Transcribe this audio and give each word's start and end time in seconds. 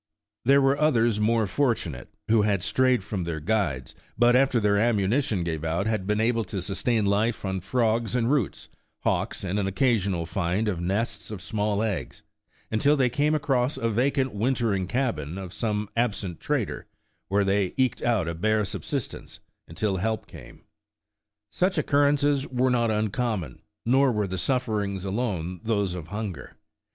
There 0.45 0.63
were 0.63 0.81
others 0.81 1.19
more 1.19 1.45
fortunate, 1.45 2.09
who 2.27 2.41
had 2.41 2.63
strayed 2.63 3.03
from 3.03 3.23
their 3.23 3.39
guides, 3.39 3.93
but 4.17 4.35
after 4.35 4.59
their 4.59 4.79
ammunition 4.79 5.43
gave 5.43 5.63
out 5.63 5.85
had 5.85 6.07
been 6.07 6.19
able 6.19 6.43
to 6.45 6.59
sustain 6.63 7.05
life 7.05 7.45
on 7.45 7.59
frogs 7.59 8.15
and 8.15 8.31
roots, 8.31 8.67
hawks 9.01 9.43
and 9.43 9.59
an 9.59 9.67
occasional 9.67 10.25
find 10.25 10.67
of 10.67 10.81
nests 10.81 11.29
of 11.29 11.39
small 11.39 11.83
eggs, 11.83 12.23
until 12.71 12.97
they 12.97 13.11
came 13.11 13.35
across 13.35 13.77
a 13.77 13.91
vacant 13.91 14.33
wintering 14.33 14.87
cabin 14.87 15.37
of 15.37 15.53
some 15.53 15.87
absent 15.95 16.39
trader, 16.39 16.87
where 17.27 17.43
they 17.45 17.75
eked 17.77 18.01
out 18.01 18.27
a 18.27 18.33
bare 18.33 18.65
sub 18.65 18.81
sistence 18.81 19.37
until 19.67 19.97
help 19.97 20.25
came. 20.25 20.63
Such 21.51 21.77
occurrences 21.77 22.47
were 22.47 22.71
not 22.71 22.89
uncommon, 22.89 23.61
nor 23.85 24.11
were 24.11 24.25
the 24.25 24.39
sufferings 24.39 25.05
alone 25.05 25.59
those 25.63 25.93
of 25.93 26.07
hunger. 26.07 26.57